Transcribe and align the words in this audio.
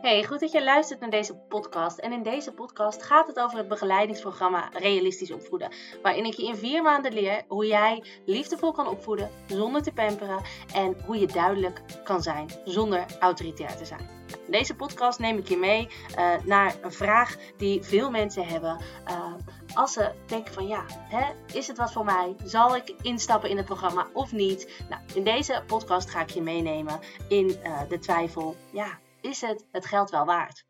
Hey, 0.00 0.24
goed 0.24 0.40
dat 0.40 0.52
je 0.52 0.64
luistert 0.64 1.00
naar 1.00 1.10
deze 1.10 1.34
podcast. 1.34 1.98
En 1.98 2.12
in 2.12 2.22
deze 2.22 2.52
podcast 2.52 3.02
gaat 3.02 3.26
het 3.26 3.38
over 3.38 3.58
het 3.58 3.68
begeleidingsprogramma 3.68 4.68
Realistisch 4.72 5.32
Opvoeden. 5.32 5.72
Waarin 6.02 6.24
ik 6.24 6.34
je 6.34 6.46
in 6.46 6.56
vier 6.56 6.82
maanden 6.82 7.12
leer 7.12 7.44
hoe 7.48 7.66
jij 7.66 8.04
liefdevol 8.26 8.72
kan 8.72 8.88
opvoeden 8.88 9.30
zonder 9.46 9.82
te 9.82 9.92
pamperen. 9.92 10.42
En 10.74 10.96
hoe 11.06 11.18
je 11.18 11.26
duidelijk 11.26 11.82
kan 12.04 12.22
zijn 12.22 12.48
zonder 12.64 13.04
autoritair 13.18 13.76
te 13.76 13.84
zijn. 13.84 14.08
In 14.46 14.52
deze 14.52 14.74
podcast 14.74 15.18
neem 15.18 15.38
ik 15.38 15.48
je 15.48 15.56
mee 15.56 15.88
uh, 16.18 16.34
naar 16.44 16.74
een 16.82 16.92
vraag 16.92 17.36
die 17.56 17.82
veel 17.82 18.10
mensen 18.10 18.46
hebben. 18.46 18.80
Uh, 19.08 19.34
als 19.74 19.92
ze 19.92 20.12
denken 20.26 20.54
van 20.54 20.66
ja, 20.66 20.84
hè, 20.88 21.24
is 21.54 21.66
het 21.66 21.76
wat 21.76 21.92
voor 21.92 22.04
mij? 22.04 22.36
Zal 22.44 22.76
ik 22.76 22.94
instappen 23.02 23.50
in 23.50 23.56
het 23.56 23.66
programma 23.66 24.06
of 24.12 24.32
niet? 24.32 24.84
Nou, 24.88 25.02
in 25.14 25.24
deze 25.24 25.62
podcast 25.66 26.10
ga 26.10 26.20
ik 26.20 26.30
je 26.30 26.42
meenemen 26.42 27.00
in 27.28 27.46
uh, 27.64 27.80
de 27.88 27.98
twijfel. 27.98 28.56
Ja, 28.70 28.98
is 29.20 29.40
het 29.40 29.66
het 29.70 29.86
geld 29.86 30.10
wel 30.10 30.24
waard? 30.24 30.64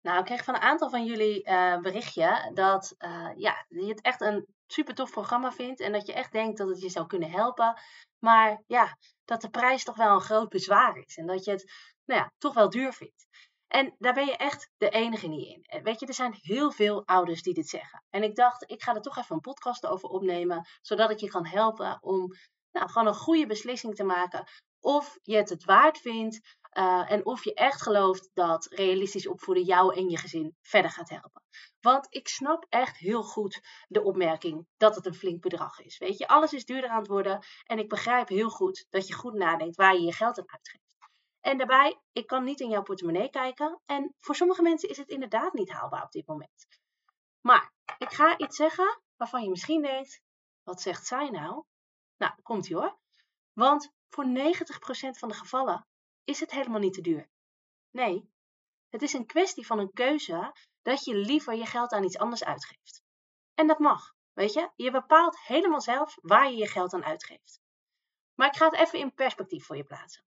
Nou, 0.00 0.18
ik 0.18 0.24
kreeg 0.24 0.44
van 0.44 0.54
een 0.54 0.60
aantal 0.60 0.90
van 0.90 1.04
jullie 1.04 1.48
uh, 1.48 1.78
berichtje 1.78 2.50
dat 2.54 2.94
uh, 2.98 3.30
ja, 3.36 3.64
je 3.68 3.86
het 3.86 4.00
echt 4.00 4.20
een 4.20 4.46
super 4.66 4.94
tof 4.94 5.10
programma 5.10 5.52
vindt 5.52 5.80
en 5.80 5.92
dat 5.92 6.06
je 6.06 6.12
echt 6.12 6.32
denkt 6.32 6.58
dat 6.58 6.68
het 6.68 6.80
je 6.80 6.88
zou 6.88 7.06
kunnen 7.06 7.30
helpen. 7.30 7.80
Maar 8.18 8.62
ja, 8.66 8.96
dat 9.24 9.40
de 9.40 9.50
prijs 9.50 9.84
toch 9.84 9.96
wel 9.96 10.14
een 10.14 10.20
groot 10.20 10.48
bezwaar 10.48 10.96
is 10.96 11.16
en 11.16 11.26
dat 11.26 11.44
je 11.44 11.50
het 11.50 11.72
nou 12.04 12.20
ja, 12.20 12.32
toch 12.38 12.54
wel 12.54 12.70
duur 12.70 12.92
vindt. 12.92 13.26
En 13.66 13.94
daar 13.98 14.14
ben 14.14 14.26
je 14.26 14.36
echt 14.36 14.70
de 14.76 14.88
enige 14.88 15.28
niet 15.28 15.46
in. 15.46 15.82
Weet 15.82 16.00
je, 16.00 16.06
er 16.06 16.14
zijn 16.14 16.38
heel 16.40 16.70
veel 16.70 17.06
ouders 17.06 17.42
die 17.42 17.54
dit 17.54 17.68
zeggen. 17.68 18.04
En 18.10 18.22
ik 18.22 18.34
dacht, 18.34 18.70
ik 18.70 18.82
ga 18.82 18.94
er 18.94 19.00
toch 19.00 19.18
even 19.18 19.34
een 19.34 19.40
podcast 19.40 19.86
over 19.86 20.08
opnemen, 20.08 20.66
zodat 20.80 21.10
ik 21.10 21.18
je 21.18 21.28
kan 21.28 21.46
helpen 21.46 21.98
om 22.00 22.32
nou, 22.72 22.88
gewoon 22.88 23.08
een 23.08 23.14
goede 23.14 23.46
beslissing 23.46 23.94
te 23.94 24.04
maken 24.04 24.44
of 24.86 25.18
je 25.22 25.36
het 25.36 25.48
het 25.48 25.64
waard 25.64 25.98
vindt 25.98 26.40
uh, 26.72 27.10
en 27.10 27.26
of 27.26 27.44
je 27.44 27.54
echt 27.54 27.82
gelooft 27.82 28.30
dat 28.34 28.66
realistisch 28.66 29.26
opvoeden 29.26 29.64
jou 29.64 29.94
en 29.94 30.08
je 30.08 30.18
gezin 30.18 30.56
verder 30.62 30.90
gaat 30.90 31.08
helpen. 31.08 31.42
Want 31.80 32.06
ik 32.10 32.28
snap 32.28 32.66
echt 32.68 32.96
heel 32.96 33.22
goed 33.22 33.60
de 33.88 34.02
opmerking 34.02 34.66
dat 34.76 34.94
het 34.94 35.06
een 35.06 35.14
flink 35.14 35.42
bedrag 35.42 35.80
is. 35.80 35.98
Weet 35.98 36.18
je, 36.18 36.28
alles 36.28 36.52
is 36.52 36.64
duurder 36.64 36.90
aan 36.90 36.98
het 36.98 37.06
worden 37.06 37.44
en 37.64 37.78
ik 37.78 37.88
begrijp 37.88 38.28
heel 38.28 38.50
goed 38.50 38.86
dat 38.90 39.06
je 39.06 39.14
goed 39.14 39.34
nadenkt 39.34 39.76
waar 39.76 39.94
je 39.94 40.02
je 40.02 40.12
geld 40.12 40.38
aan 40.38 40.50
uitgeeft. 40.50 40.96
En 41.40 41.58
daarbij, 41.58 42.00
ik 42.12 42.26
kan 42.26 42.44
niet 42.44 42.60
in 42.60 42.68
jouw 42.68 42.82
portemonnee 42.82 43.30
kijken 43.30 43.80
en 43.86 44.14
voor 44.20 44.34
sommige 44.34 44.62
mensen 44.62 44.88
is 44.88 44.96
het 44.96 45.08
inderdaad 45.08 45.52
niet 45.52 45.70
haalbaar 45.70 46.02
op 46.02 46.12
dit 46.12 46.26
moment. 46.26 46.66
Maar 47.40 47.72
ik 47.98 48.12
ga 48.12 48.38
iets 48.38 48.56
zeggen 48.56 49.00
waarvan 49.16 49.42
je 49.42 49.50
misschien 49.50 49.82
denkt, 49.82 50.20
wat 50.62 50.80
zegt 50.80 51.06
zij 51.06 51.30
nou? 51.30 51.64
Nou, 52.16 52.32
komt 52.42 52.68
ie 52.68 52.76
hoor. 52.76 52.98
Want 53.52 53.94
voor 54.08 54.24
90% 54.24 54.30
van 55.18 55.28
de 55.28 55.34
gevallen 55.34 55.86
is 56.24 56.40
het 56.40 56.50
helemaal 56.50 56.80
niet 56.80 56.94
te 56.94 57.00
duur. 57.00 57.28
Nee, 57.90 58.30
het 58.88 59.02
is 59.02 59.12
een 59.12 59.26
kwestie 59.26 59.66
van 59.66 59.78
een 59.78 59.92
keuze 59.92 60.54
dat 60.82 61.04
je 61.04 61.14
liever 61.14 61.54
je 61.54 61.66
geld 61.66 61.92
aan 61.92 62.04
iets 62.04 62.18
anders 62.18 62.44
uitgeeft. 62.44 63.02
En 63.54 63.66
dat 63.66 63.78
mag, 63.78 64.14
weet 64.32 64.52
je? 64.52 64.70
Je 64.76 64.90
bepaalt 64.90 65.40
helemaal 65.40 65.80
zelf 65.80 66.18
waar 66.22 66.50
je 66.50 66.56
je 66.56 66.68
geld 66.68 66.92
aan 66.92 67.04
uitgeeft. 67.04 67.60
Maar 68.34 68.48
ik 68.48 68.56
ga 68.56 68.64
het 68.64 68.74
even 68.74 68.98
in 68.98 69.14
perspectief 69.14 69.66
voor 69.66 69.76
je 69.76 69.84
plaatsen. 69.84 70.24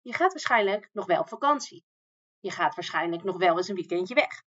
Je 0.00 0.12
gaat 0.12 0.32
waarschijnlijk 0.32 0.88
nog 0.92 1.06
wel 1.06 1.20
op 1.20 1.28
vakantie. 1.28 1.84
Je 2.40 2.50
gaat 2.50 2.74
waarschijnlijk 2.74 3.22
nog 3.22 3.36
wel 3.36 3.56
eens 3.56 3.68
een 3.68 3.74
weekendje 3.74 4.14
weg. 4.14 4.44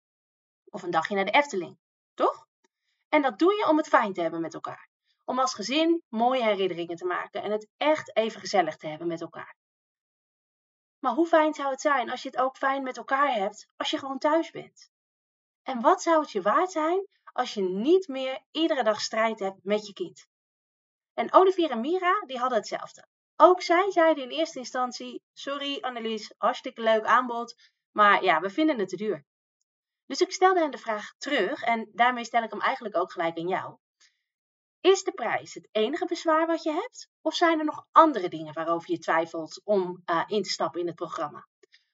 Of 0.69 0.83
een 0.83 0.91
dagje 0.91 1.15
naar 1.15 1.25
de 1.25 1.31
Efteling, 1.31 1.79
toch? 2.13 2.47
En 3.09 3.21
dat 3.21 3.39
doe 3.39 3.53
je 3.53 3.67
om 3.67 3.77
het 3.77 3.87
fijn 3.87 4.13
te 4.13 4.21
hebben 4.21 4.41
met 4.41 4.53
elkaar 4.53 4.91
om 5.25 5.39
als 5.39 5.53
gezin 5.53 6.03
mooie 6.09 6.43
herinneringen 6.43 6.95
te 6.95 7.05
maken 7.05 7.43
en 7.43 7.52
het 7.52 7.67
echt 7.77 8.16
even 8.16 8.39
gezellig 8.39 8.77
te 8.77 8.88
hebben 8.88 9.07
met 9.07 9.21
elkaar. 9.21 9.55
Maar 10.99 11.13
hoe 11.13 11.27
fijn 11.27 11.53
zou 11.53 11.69
het 11.69 11.81
zijn 11.81 12.09
als 12.09 12.21
je 12.21 12.29
het 12.29 12.38
ook 12.38 12.57
fijn 12.57 12.83
met 12.83 12.97
elkaar 12.97 13.33
hebt 13.33 13.67
als 13.77 13.89
je 13.89 13.97
gewoon 13.97 14.19
thuis 14.19 14.51
bent? 14.51 14.89
En 15.61 15.81
wat 15.81 16.01
zou 16.01 16.21
het 16.21 16.31
je 16.31 16.41
waard 16.41 16.71
zijn 16.71 17.07
als 17.23 17.53
je 17.53 17.61
niet 17.61 18.07
meer 18.07 18.39
iedere 18.51 18.83
dag 18.83 19.01
strijd 19.01 19.39
hebt 19.39 19.63
met 19.63 19.88
je 19.88 19.94
kind? 19.94 20.28
En 21.13 21.34
Olivier 21.34 21.72
en 21.72 21.79
Mira, 21.79 22.19
die 22.25 22.40
hadden 22.40 22.57
hetzelfde. 22.57 23.07
Ook 23.35 23.61
zij 23.61 23.91
zeiden 23.91 24.23
in 24.23 24.29
eerste 24.29 24.59
instantie: 24.59 25.22
Sorry 25.34 25.78
Annelies, 25.81 26.34
hartstikke 26.38 26.81
leuk 26.81 27.05
aanbod, 27.05 27.72
maar 27.91 28.23
ja, 28.23 28.40
we 28.40 28.50
vinden 28.50 28.79
het 28.79 28.90
te 28.90 28.95
duur. 28.95 29.25
Dus 30.05 30.22
ik 30.22 30.31
stelde 30.31 30.59
hen 30.59 30.72
de 30.72 30.78
vraag 30.78 31.13
terug 31.17 31.61
en 31.61 31.90
daarmee 31.94 32.25
stel 32.25 32.44
ik 32.44 32.51
hem 32.51 32.61
eigenlijk 32.61 32.97
ook 32.97 33.11
gelijk 33.11 33.38
aan 33.38 33.47
jou. 33.47 33.78
Is 34.83 35.03
de 35.03 35.11
prijs 35.11 35.53
het 35.53 35.67
enige 35.71 36.05
bezwaar 36.05 36.47
wat 36.47 36.63
je 36.63 36.71
hebt? 36.71 37.09
Of 37.21 37.35
zijn 37.35 37.59
er 37.59 37.66
nog 37.66 37.85
andere 37.91 38.29
dingen 38.29 38.53
waarover 38.53 38.91
je 38.91 38.99
twijfelt 38.99 39.61
om 39.63 40.01
uh, 40.05 40.23
in 40.27 40.44
te 40.44 40.49
stappen 40.49 40.79
in 40.79 40.88
het 40.88 40.95
programma? 40.95 41.47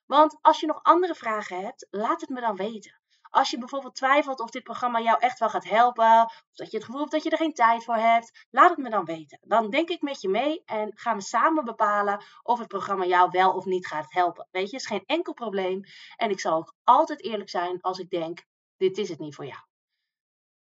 Want 0.06 0.38
als 0.42 0.60
je 0.60 0.66
nog 0.66 0.80
andere 0.84 1.16
vragen 1.16 1.62
hebt, 1.62 1.88
laat 1.90 2.22
het 2.22 2.30
me 2.30 2.42
dan 2.42 2.56
weten. 2.56 3.02
Als 3.30 3.50
je 3.50 3.58
bijvoorbeeld 3.58 3.96
twijfelt 3.96 4.40
of 4.40 4.50
dit 4.50 4.64
programma 4.64 5.00
jou 5.02 5.20
echt 5.20 5.40
wel 5.40 5.50
gaat 5.50 5.64
helpen, 5.64 6.22
of 6.24 6.56
dat 6.56 6.72
je 6.72 6.78
het 6.78 6.86
gevoel 6.86 7.00
hebt 7.00 7.12
dat 7.12 7.24
je 7.24 7.30
er 7.30 7.38
geen 7.38 7.54
tijd 7.54 7.84
voor 7.84 7.96
hebt, 7.96 8.46
laat 8.50 8.70
het 8.70 8.78
me 8.80 8.90
dan 8.90 9.06
weten. 9.06 9.40
Dan 9.42 9.70
denk 9.70 9.90
ik 9.90 10.02
met 10.02 10.22
je 10.22 10.30
mee 10.30 10.62
en 10.66 10.92
gaan 10.96 11.16
we 11.16 11.24
samen 11.24 11.66
bepalen 11.66 12.24
of 12.44 12.60
het 12.60 12.68
programma 12.68 13.06
jou 13.06 13.30
wel 13.32 13.54
of 13.54 13.66
niet 13.66 13.88
gaat 13.88 14.14
helpen. 14.14 14.48
Weet 14.52 14.70
je, 14.70 14.76
is 14.76 14.86
geen 14.86 15.06
enkel 15.06 15.34
probleem. 15.34 15.82
En 16.16 16.30
ik 16.30 16.40
zal 16.40 16.54
ook 16.54 16.74
altijd 16.84 17.24
eerlijk 17.24 17.50
zijn 17.50 17.82
als 17.82 18.00
ik 18.00 18.10
denk, 18.10 18.46
dit 18.78 18.98
is 18.98 19.10
het 19.10 19.20
niet 19.20 19.36
voor 19.36 19.46
jou. 19.46 19.62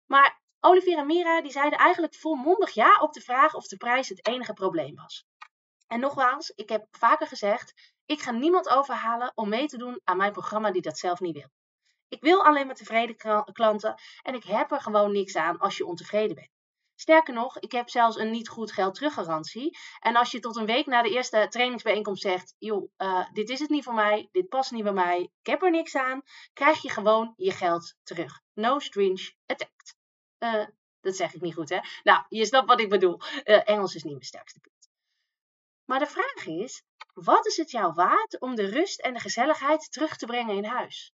Maar 0.06 0.42
Olivier 0.62 0.98
en 0.98 1.06
Mira 1.06 1.42
die 1.42 1.52
zeiden 1.52 1.80
eigenlijk 1.80 2.16
volmondig 2.16 2.70
ja 2.70 3.00
op 3.00 3.14
de 3.14 3.22
vraag 3.22 3.54
of 3.54 3.68
de 3.68 3.78
prijs 3.78 4.10
het 4.10 4.28
enige 4.28 4.54
probleem 4.54 4.96
was. 4.96 5.26
En 5.88 6.00
nogmaals, 6.00 6.50
ik 6.50 6.70
heb 6.70 6.88
vaker 6.92 7.28
gezegd, 7.28 7.94
ik 8.06 8.22
ga 8.22 8.32
niemand 8.32 8.70
overhalen 8.70 9.32
om 9.36 9.50
mee 9.50 9.68
te 9.68 9.78
doen 9.78 10.02
aan 10.04 10.18
mijn 10.18 10.32
programma 10.32 10.72
die 10.72 10.82
dat 10.82 10.98
zelf 10.98 11.20
niet 11.20 11.36
wil. 11.36 11.50
Ik 12.08 12.22
wil 12.22 12.46
alleen 12.46 12.66
maar 12.66 12.76
tevreden 12.76 13.16
klanten 13.54 13.96
en 14.22 14.34
ik 14.34 14.44
heb 14.44 14.72
er 14.72 14.82
gewoon 14.82 15.12
niks 15.12 15.36
aan 15.36 15.58
als 15.58 15.78
je 15.78 15.86
ontevreden 15.86 16.36
bent. 16.36 16.50
Sterker 16.96 17.34
nog, 17.34 17.60
ik 17.60 17.72
heb 17.72 17.90
zelfs 17.90 18.18
een 18.18 18.32
niet 18.32 18.50
goed 18.50 18.72
geld 18.72 18.96
teruggarantie. 18.96 19.78
En 20.00 20.16
als 20.16 20.32
je 20.32 20.40
tot 20.40 20.56
een 20.56 20.66
week 20.66 20.86
na 20.86 21.02
de 21.02 21.10
eerste 21.10 21.48
trainingsbijeenkomst 21.50 22.22
zegt: 22.22 22.56
joh, 22.58 22.92
uh, 22.98 23.26
dit 23.34 23.50
is 23.50 23.60
het 23.60 23.70
niet 23.70 23.84
voor 23.84 23.94
mij, 23.94 24.30
dit 24.32 24.50
past 24.50 24.72
niet 24.72 24.84
bij 24.84 24.94
mij, 24.94 25.22
ik 25.42 25.48
heb 25.52 25.64
er 25.64 25.72
niks 25.72 25.96
aan, 25.96 26.22
krijg 26.54 26.82
je 26.82 26.90
gewoon 26.90 27.34
je 27.36 27.52
geld 27.52 27.96
terug. 28.04 28.42
No 28.54 28.80
strings 28.80 29.36
attached. 29.46 29.99
Uh, 30.40 30.66
dat 31.02 31.16
zeg 31.16 31.34
ik 31.34 31.42
niet 31.42 31.54
goed, 31.54 31.70
hè? 31.70 31.80
Nou, 32.04 32.26
je 32.30 32.46
snapt 32.46 32.68
wat 32.68 32.80
ik 32.80 32.90
bedoel. 32.90 33.20
Uh, 33.22 33.70
Engels 33.70 33.96
is 33.96 34.04
niet 34.04 34.14
mijn 34.14 34.26
sterkste 34.26 34.60
punt. 34.60 34.90
Maar 35.86 36.00
de 36.00 36.08
vraag 36.08 36.46
is: 36.46 36.84
wat 37.14 37.46
is 37.46 37.58
het 37.58 37.72
jou 37.72 37.94
waard 37.94 38.40
om 38.40 38.56
de 38.56 38.66
rust 38.66 39.00
en 39.00 39.14
de 39.14 39.20
gezelligheid 39.20 39.92
terug 39.92 40.18
te 40.18 40.26
brengen 40.26 40.56
in 40.56 40.66
huis? 40.66 41.14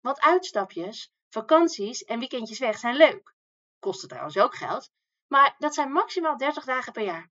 Want 0.00 0.20
uitstapjes, 0.20 1.12
vakanties 1.28 2.04
en 2.04 2.18
weekendjes 2.18 2.58
weg 2.58 2.78
zijn 2.78 2.96
leuk. 2.96 3.34
Kosten 3.78 4.08
trouwens 4.08 4.38
ook 4.38 4.54
geld, 4.54 4.90
maar 5.26 5.54
dat 5.58 5.74
zijn 5.74 5.92
maximaal 5.92 6.36
30 6.36 6.64
dagen 6.64 6.92
per 6.92 7.04
jaar. 7.04 7.30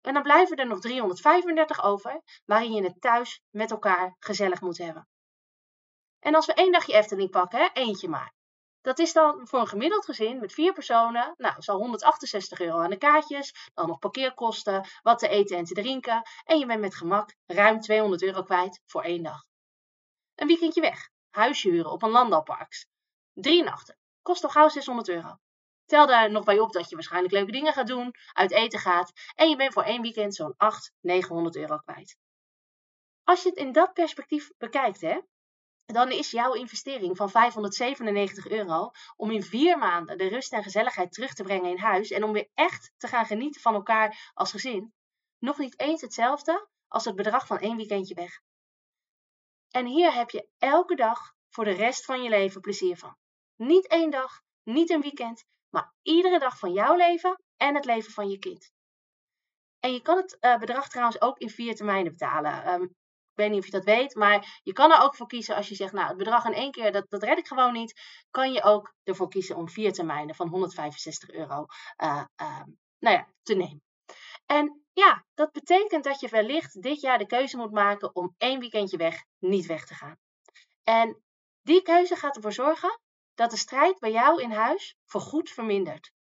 En 0.00 0.14
dan 0.14 0.22
blijven 0.22 0.56
er 0.56 0.66
nog 0.66 0.80
335 0.80 1.82
over, 1.82 2.22
waarin 2.44 2.72
je 2.72 2.82
het 2.82 3.00
thuis 3.00 3.40
met 3.50 3.70
elkaar 3.70 4.16
gezellig 4.18 4.60
moet 4.60 4.78
hebben. 4.78 5.08
En 6.18 6.34
als 6.34 6.46
we 6.46 6.54
één 6.54 6.72
dagje 6.72 6.94
Efteling 6.94 7.30
pakken, 7.30 7.72
eentje 7.72 8.08
maar. 8.08 8.34
Dat 8.86 8.98
is 8.98 9.12
dan 9.12 9.48
voor 9.48 9.60
een 9.60 9.66
gemiddeld 9.66 10.04
gezin 10.04 10.38
met 10.38 10.52
vier 10.52 10.72
personen, 10.72 11.34
nou, 11.36 11.54
zal 11.62 11.78
168 11.78 12.60
euro 12.60 12.78
aan 12.78 12.90
de 12.90 12.98
kaartjes, 12.98 13.70
dan 13.74 13.88
nog 13.88 13.98
parkeerkosten, 13.98 14.86
wat 15.02 15.18
te 15.18 15.28
eten 15.28 15.56
en 15.56 15.64
te 15.64 15.74
drinken. 15.74 16.22
En 16.44 16.58
je 16.58 16.66
bent 16.66 16.80
met 16.80 16.94
gemak 16.94 17.34
ruim 17.46 17.80
200 17.80 18.22
euro 18.22 18.42
kwijt 18.42 18.82
voor 18.86 19.02
één 19.02 19.22
dag. 19.22 19.44
Een 20.34 20.46
weekendje 20.46 20.80
weg, 20.80 21.08
huisje 21.30 21.70
huren 21.70 21.90
op 21.90 22.02
een 22.02 22.10
landalpark. 22.10 22.86
Drie 23.32 23.62
nachten, 23.62 23.96
kost 24.22 24.44
al 24.44 24.50
gauw 24.50 24.68
600 24.68 25.08
euro. 25.08 25.36
Tel 25.84 26.06
daar 26.06 26.30
nog 26.30 26.44
bij 26.44 26.58
op 26.58 26.72
dat 26.72 26.88
je 26.88 26.94
waarschijnlijk 26.94 27.34
leuke 27.34 27.52
dingen 27.52 27.72
gaat 27.72 27.86
doen, 27.86 28.14
uit 28.32 28.50
eten 28.50 28.78
gaat 28.78 29.12
en 29.34 29.48
je 29.48 29.56
bent 29.56 29.72
voor 29.72 29.82
één 29.82 30.02
weekend 30.02 30.34
zo'n 30.34 30.54
800, 30.56 30.92
900 31.00 31.56
euro 31.56 31.76
kwijt. 31.76 32.16
Als 33.24 33.42
je 33.42 33.48
het 33.48 33.58
in 33.58 33.72
dat 33.72 33.92
perspectief 33.92 34.50
bekijkt, 34.58 35.00
hè, 35.00 35.20
dan 35.86 36.10
is 36.10 36.30
jouw 36.30 36.52
investering 36.52 37.16
van 37.16 37.30
597 37.30 38.48
euro 38.48 38.90
om 39.16 39.30
in 39.30 39.42
vier 39.42 39.78
maanden 39.78 40.18
de 40.18 40.28
rust 40.28 40.52
en 40.52 40.62
gezelligheid 40.62 41.12
terug 41.12 41.34
te 41.34 41.42
brengen 41.42 41.70
in 41.70 41.78
huis 41.78 42.10
en 42.10 42.24
om 42.24 42.32
weer 42.32 42.48
echt 42.54 42.92
te 42.96 43.08
gaan 43.08 43.26
genieten 43.26 43.60
van 43.60 43.74
elkaar 43.74 44.30
als 44.34 44.50
gezin, 44.50 44.94
nog 45.38 45.58
niet 45.58 45.80
eens 45.80 46.00
hetzelfde 46.00 46.68
als 46.88 47.04
het 47.04 47.14
bedrag 47.16 47.46
van 47.46 47.58
één 47.58 47.76
weekendje 47.76 48.14
weg. 48.14 48.40
En 49.70 49.86
hier 49.86 50.12
heb 50.12 50.30
je 50.30 50.48
elke 50.58 50.94
dag 50.94 51.34
voor 51.48 51.64
de 51.64 51.72
rest 51.72 52.04
van 52.04 52.22
je 52.22 52.28
leven 52.28 52.60
plezier 52.60 52.96
van. 52.96 53.16
Niet 53.56 53.88
één 53.88 54.10
dag, 54.10 54.40
niet 54.62 54.90
een 54.90 55.00
weekend, 55.00 55.44
maar 55.70 55.94
iedere 56.02 56.38
dag 56.38 56.58
van 56.58 56.72
jouw 56.72 56.96
leven 56.96 57.42
en 57.56 57.74
het 57.74 57.84
leven 57.84 58.12
van 58.12 58.28
je 58.28 58.38
kind. 58.38 58.70
En 59.80 59.92
je 59.92 60.02
kan 60.02 60.16
het 60.16 60.36
uh, 60.40 60.58
bedrag 60.58 60.88
trouwens 60.88 61.20
ook 61.20 61.38
in 61.38 61.50
vier 61.50 61.74
termijnen 61.74 62.12
betalen. 62.12 62.82
Ik 62.82 62.90
weet 63.36 63.50
niet 63.50 63.58
of 63.58 63.64
je 63.64 63.70
dat 63.70 63.84
weet, 63.84 64.14
maar 64.14 64.60
je 64.62 64.72
kan 64.72 64.92
er 64.92 65.02
ook 65.02 65.16
voor 65.16 65.26
kiezen 65.26 65.56
als 65.56 65.68
je 65.68 65.74
zegt, 65.74 65.92
nou, 65.92 66.08
het 66.08 66.16
bedrag 66.16 66.44
in 66.44 66.52
één 66.52 66.70
keer, 66.70 66.92
dat, 66.92 67.04
dat 67.08 67.22
red 67.22 67.38
ik 67.38 67.46
gewoon 67.46 67.72
niet. 67.72 68.00
Kan 68.30 68.52
je 68.52 68.62
ook 68.62 68.94
ervoor 69.02 69.28
kiezen 69.28 69.56
om 69.56 69.68
vier 69.68 69.92
termijnen 69.92 70.34
van 70.34 70.48
165 70.48 71.30
euro 71.30 71.66
uh, 72.02 72.24
uh, 72.40 72.62
nou 72.98 73.16
ja, 73.16 73.28
te 73.42 73.54
nemen. 73.54 73.82
En 74.46 74.86
Ja, 74.92 75.24
dat 75.34 75.52
betekent 75.52 76.04
dat 76.04 76.20
je 76.20 76.28
wellicht 76.28 76.82
dit 76.82 77.00
jaar 77.00 77.18
de 77.18 77.26
keuze 77.26 77.56
moet 77.56 77.72
maken 77.72 78.14
om 78.14 78.34
één 78.38 78.60
weekendje 78.60 78.96
weg 78.96 79.24
niet 79.38 79.66
weg 79.66 79.86
te 79.86 79.94
gaan. 79.94 80.16
En 80.82 81.22
die 81.62 81.82
keuze 81.82 82.16
gaat 82.16 82.36
ervoor 82.36 82.52
zorgen 82.52 83.00
dat 83.34 83.50
de 83.50 83.56
strijd 83.56 83.98
bij 83.98 84.12
jou 84.12 84.42
in 84.42 84.50
huis 84.50 84.96
voorgoed 85.04 85.50
vermindert. 85.50 86.12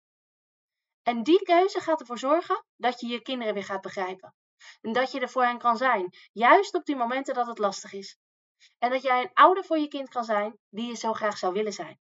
En 1.02 1.22
die 1.22 1.42
keuze 1.42 1.80
gaat 1.80 2.00
ervoor 2.00 2.18
zorgen 2.18 2.64
dat 2.76 3.00
je 3.00 3.06
je 3.06 3.22
kinderen 3.22 3.54
weer 3.54 3.64
gaat 3.64 3.80
begrijpen. 3.80 4.34
En 4.80 4.92
dat 4.92 5.12
je 5.12 5.20
er 5.20 5.28
voor 5.28 5.44
hen 5.44 5.58
kan 5.58 5.76
zijn, 5.76 6.14
juist 6.32 6.74
op 6.74 6.84
die 6.84 6.96
momenten 6.96 7.34
dat 7.34 7.46
het 7.46 7.58
lastig 7.58 7.92
is. 7.92 8.18
En 8.78 8.90
dat 8.90 9.02
jij 9.02 9.22
een 9.22 9.32
ouder 9.32 9.64
voor 9.64 9.78
je 9.78 9.88
kind 9.88 10.08
kan 10.08 10.24
zijn 10.24 10.58
die 10.70 10.86
je 10.86 10.96
zo 10.96 11.12
graag 11.12 11.38
zou 11.38 11.52
willen 11.52 11.72
zijn. 11.72 11.98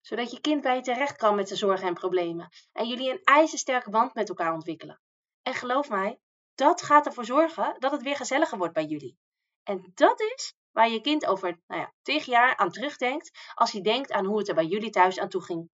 Zodat 0.00 0.30
je 0.30 0.40
kind 0.40 0.62
bij 0.62 0.76
je 0.76 0.82
terecht 0.82 1.16
kan 1.16 1.34
met 1.34 1.46
zijn 1.46 1.58
zorgen 1.58 1.86
en 1.86 1.94
problemen. 1.94 2.48
En 2.72 2.88
jullie 2.88 3.10
een 3.10 3.22
ijzersterke 3.24 3.90
band 3.90 4.14
met 4.14 4.28
elkaar 4.28 4.52
ontwikkelen. 4.52 5.00
En 5.42 5.54
geloof 5.54 5.88
mij, 5.88 6.18
dat 6.54 6.82
gaat 6.82 7.06
ervoor 7.06 7.24
zorgen 7.24 7.76
dat 7.78 7.92
het 7.92 8.02
weer 8.02 8.16
gezelliger 8.16 8.58
wordt 8.58 8.74
bij 8.74 8.84
jullie. 8.84 9.18
En 9.62 9.90
dat 9.94 10.20
is 10.20 10.54
waar 10.70 10.88
je 10.88 11.00
kind 11.00 11.26
over 11.26 11.60
nou 11.66 11.80
ja, 11.80 11.92
tig 12.02 12.24
jaar 12.24 12.56
aan 12.56 12.70
terugdenkt 12.70 13.30
als 13.54 13.72
hij 13.72 13.80
denkt 13.80 14.12
aan 14.12 14.24
hoe 14.24 14.38
het 14.38 14.48
er 14.48 14.54
bij 14.54 14.66
jullie 14.66 14.90
thuis 14.90 15.18
aan 15.18 15.28
toe 15.28 15.42
ging. 15.42 15.70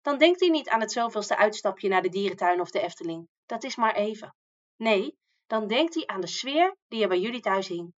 Dan 0.00 0.18
denkt 0.18 0.40
hij 0.40 0.48
niet 0.48 0.68
aan 0.68 0.80
het 0.80 0.92
zoveelste 0.92 1.36
uitstapje 1.36 1.88
naar 1.88 2.02
de 2.02 2.08
dierentuin 2.08 2.60
of 2.60 2.70
de 2.70 2.80
Efteling. 2.80 3.28
Dat 3.46 3.64
is 3.64 3.76
maar 3.76 3.94
even. 3.94 4.34
Nee, 4.76 5.18
dan 5.48 5.66
denkt 5.66 5.94
hij 5.94 6.06
aan 6.06 6.20
de 6.20 6.26
sfeer 6.26 6.76
die 6.88 7.02
er 7.02 7.08
bij 7.08 7.20
jullie 7.20 7.40
thuis 7.40 7.68
hing. 7.68 7.94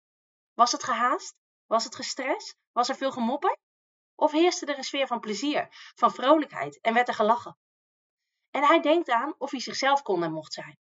Was 0.54 0.72
het 0.72 0.84
gehaast? 0.84 1.36
Was 1.66 1.84
het 1.84 1.94
gestrest? 1.94 2.56
Was 2.72 2.88
er 2.88 2.96
veel 2.96 3.12
gemopper? 3.12 3.58
Of 4.14 4.32
heerste 4.32 4.66
er 4.66 4.76
een 4.76 4.84
sfeer 4.84 5.06
van 5.06 5.20
plezier, 5.20 5.68
van 5.94 6.12
vrolijkheid 6.12 6.80
en 6.80 6.94
werd 6.94 7.08
er 7.08 7.14
gelachen? 7.14 7.56
En 8.50 8.64
hij 8.64 8.80
denkt 8.80 9.10
aan 9.10 9.34
of 9.38 9.50
hij 9.50 9.60
zichzelf 9.60 10.02
kon 10.02 10.22
en 10.22 10.32
mocht 10.32 10.52
zijn. 10.52 10.78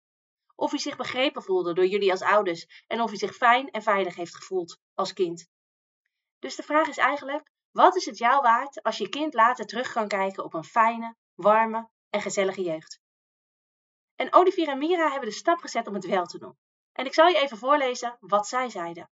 Of 0.55 0.69
hij 0.69 0.79
zich 0.79 0.95
begrepen 0.95 1.43
voelde 1.43 1.73
door 1.73 1.85
jullie 1.85 2.11
als 2.11 2.21
ouders 2.21 2.83
en 2.87 3.01
of 3.01 3.09
hij 3.09 3.17
zich 3.17 3.35
fijn 3.35 3.71
en 3.71 3.81
veilig 3.81 4.15
heeft 4.15 4.35
gevoeld 4.35 4.79
als 4.93 5.13
kind. 5.13 5.47
Dus 6.39 6.55
de 6.55 6.63
vraag 6.63 6.87
is 6.87 6.97
eigenlijk: 6.97 7.51
wat 7.71 7.95
is 7.95 8.05
het 8.05 8.17
jou 8.17 8.41
waard 8.41 8.83
als 8.83 8.97
je 8.97 9.09
kind 9.09 9.33
later 9.33 9.65
terug 9.65 9.91
kan 9.91 10.07
kijken 10.07 10.43
op 10.43 10.53
een 10.53 10.63
fijne, 10.63 11.15
warme 11.35 11.89
en 12.09 12.21
gezellige 12.21 12.61
jeugd? 12.61 12.99
En 14.17 14.33
Olivier 14.33 14.67
en 14.67 14.77
Mira 14.77 15.09
hebben 15.09 15.29
de 15.29 15.35
stap 15.35 15.59
gezet 15.59 15.87
om 15.87 15.93
het 15.93 16.05
wel 16.05 16.25
te 16.25 16.37
doen. 16.37 16.57
En 16.91 17.05
ik 17.05 17.13
zal 17.13 17.27
je 17.27 17.37
even 17.39 17.57
voorlezen 17.57 18.17
wat 18.19 18.47
zij 18.47 18.69
zeiden. 18.69 19.09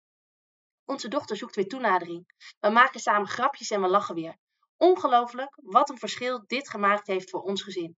Onze 0.84 1.08
dochter 1.08 1.36
zoekt 1.36 1.54
weer 1.54 1.68
toenadering. 1.68 2.26
We 2.60 2.68
maken 2.70 3.00
samen 3.00 3.28
grapjes 3.28 3.70
en 3.70 3.80
we 3.80 3.88
lachen 3.88 4.14
weer. 4.14 4.36
Ongelooflijk 4.76 5.58
wat 5.62 5.90
een 5.90 5.98
verschil 5.98 6.44
dit 6.46 6.70
gemaakt 6.70 7.06
heeft 7.06 7.30
voor 7.30 7.42
ons 7.42 7.62
gezin. 7.62 7.96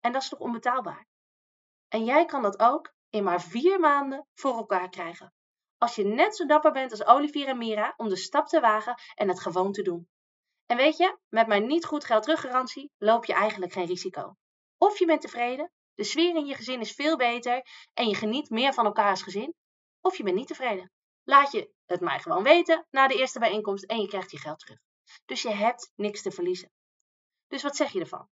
En 0.00 0.12
dat 0.12 0.22
is 0.22 0.28
toch 0.28 0.38
onbetaalbaar? 0.38 1.06
En 1.88 2.04
jij 2.04 2.24
kan 2.24 2.42
dat 2.42 2.60
ook 2.60 2.92
in 3.10 3.24
maar 3.24 3.42
vier 3.42 3.80
maanden 3.80 4.26
voor 4.34 4.56
elkaar 4.56 4.88
krijgen. 4.88 5.32
Als 5.78 5.94
je 5.94 6.04
net 6.04 6.36
zo 6.36 6.46
dapper 6.46 6.72
bent 6.72 6.90
als 6.90 7.04
Olivier 7.04 7.48
en 7.48 7.58
Mira 7.58 7.94
om 7.96 8.08
de 8.08 8.16
stap 8.16 8.46
te 8.46 8.60
wagen 8.60 9.00
en 9.14 9.28
het 9.28 9.40
gewoon 9.40 9.72
te 9.72 9.82
doen. 9.82 10.08
En 10.66 10.76
weet 10.76 10.96
je, 10.96 11.18
met 11.28 11.46
mijn 11.46 11.66
niet 11.66 11.84
goed 11.84 12.04
geld 12.04 12.22
teruggarantie 12.22 12.90
loop 12.98 13.24
je 13.24 13.32
eigenlijk 13.32 13.72
geen 13.72 13.86
risico. 13.86 14.36
Of 14.78 14.98
je 14.98 15.06
bent 15.06 15.20
tevreden, 15.20 15.72
de 16.00 16.06
sfeer 16.06 16.36
in 16.36 16.46
je 16.46 16.54
gezin 16.54 16.80
is 16.80 16.92
veel 16.92 17.16
beter 17.16 17.62
en 17.94 18.08
je 18.08 18.14
geniet 18.14 18.50
meer 18.50 18.72
van 18.72 18.84
elkaar 18.84 19.10
als 19.10 19.22
gezin. 19.22 19.54
Of 20.00 20.16
je 20.16 20.22
bent 20.22 20.36
niet 20.36 20.46
tevreden. 20.46 20.90
Laat 21.24 21.52
je 21.52 21.72
het 21.86 22.00
mij 22.00 22.20
gewoon 22.20 22.42
weten 22.42 22.86
na 22.90 23.08
de 23.08 23.14
eerste 23.14 23.38
bijeenkomst 23.38 23.84
en 23.84 24.00
je 24.00 24.08
krijgt 24.08 24.30
je 24.30 24.38
geld 24.38 24.58
terug. 24.58 24.78
Dus 25.24 25.42
je 25.42 25.50
hebt 25.50 25.92
niks 25.94 26.22
te 26.22 26.30
verliezen. 26.30 26.70
Dus 27.48 27.62
wat 27.62 27.76
zeg 27.76 27.92
je 27.92 28.00
ervan? 28.00 28.28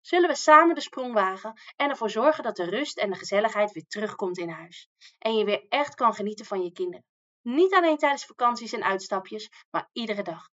Zullen 0.00 0.28
we 0.28 0.34
samen 0.34 0.74
de 0.74 0.80
sprong 0.80 1.14
wagen 1.14 1.60
en 1.76 1.90
ervoor 1.90 2.10
zorgen 2.10 2.44
dat 2.44 2.56
de 2.56 2.64
rust 2.64 2.98
en 2.98 3.10
de 3.10 3.16
gezelligheid 3.16 3.72
weer 3.72 3.86
terugkomt 3.86 4.38
in 4.38 4.48
huis. 4.48 4.88
En 5.18 5.36
je 5.36 5.44
weer 5.44 5.66
echt 5.68 5.94
kan 5.94 6.14
genieten 6.14 6.46
van 6.46 6.62
je 6.62 6.72
kinderen. 6.72 7.04
Niet 7.42 7.74
alleen 7.74 7.98
tijdens 7.98 8.24
vakanties 8.24 8.72
en 8.72 8.84
uitstapjes, 8.84 9.50
maar 9.70 9.88
iedere 9.92 10.22
dag. 10.22 10.48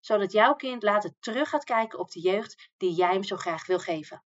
Zodat 0.00 0.32
jouw 0.32 0.54
kind 0.54 0.82
later 0.82 1.14
terug 1.18 1.48
gaat 1.48 1.64
kijken 1.64 1.98
op 1.98 2.10
de 2.10 2.20
jeugd 2.20 2.70
die 2.76 2.94
jij 2.94 3.12
hem 3.12 3.24
zo 3.24 3.36
graag 3.36 3.66
wil 3.66 3.78
geven. 3.78 4.24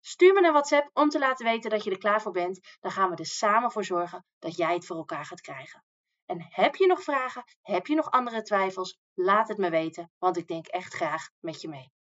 Stuur 0.00 0.32
me 0.32 0.46
een 0.46 0.52
WhatsApp 0.52 0.90
om 0.92 1.08
te 1.08 1.18
laten 1.18 1.46
weten 1.46 1.70
dat 1.70 1.84
je 1.84 1.90
er 1.90 1.98
klaar 1.98 2.22
voor 2.22 2.32
bent. 2.32 2.76
Dan 2.80 2.90
gaan 2.90 3.10
we 3.10 3.16
er 3.16 3.26
samen 3.26 3.70
voor 3.70 3.84
zorgen 3.84 4.24
dat 4.38 4.56
jij 4.56 4.74
het 4.74 4.86
voor 4.86 4.96
elkaar 4.96 5.24
gaat 5.24 5.40
krijgen. 5.40 5.84
En 6.26 6.46
heb 6.48 6.76
je 6.76 6.86
nog 6.86 7.02
vragen? 7.02 7.44
Heb 7.62 7.86
je 7.86 7.94
nog 7.94 8.10
andere 8.10 8.42
twijfels? 8.42 8.98
Laat 9.14 9.48
het 9.48 9.58
me 9.58 9.70
weten, 9.70 10.10
want 10.18 10.36
ik 10.36 10.46
denk 10.46 10.66
echt 10.66 10.94
graag 10.94 11.28
met 11.40 11.60
je 11.60 11.68
mee. 11.68 11.92